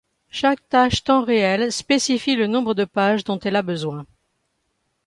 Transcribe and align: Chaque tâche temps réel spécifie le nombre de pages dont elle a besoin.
Chaque 0.31 0.67
tâche 0.67 1.03
temps 1.03 1.21
réel 1.23 1.71
spécifie 1.71 2.35
le 2.35 2.47
nombre 2.47 2.73
de 2.73 2.85
pages 2.85 3.23
dont 3.23 3.37
elle 3.37 3.55
a 3.55 3.61
besoin. 3.61 4.07